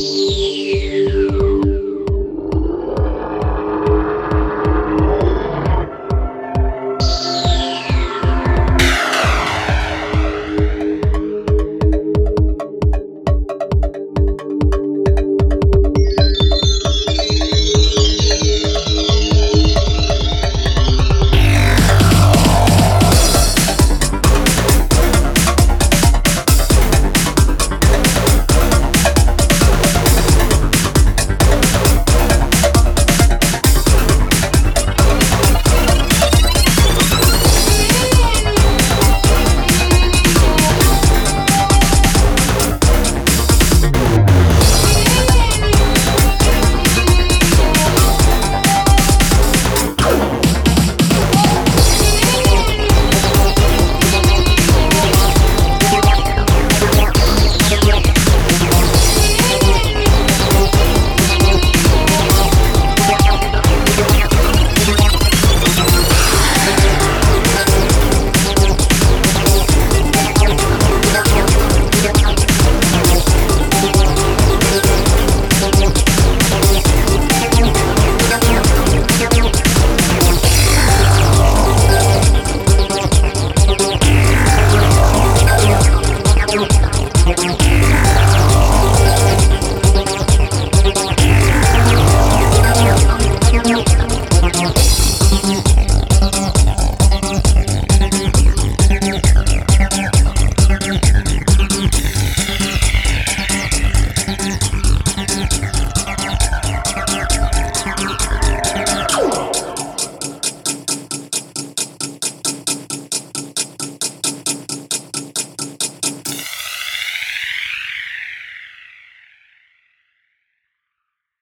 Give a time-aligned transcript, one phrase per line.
[0.00, 1.19] you